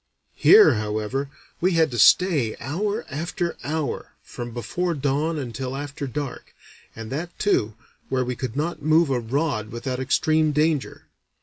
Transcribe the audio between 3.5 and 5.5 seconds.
hour, from before dawn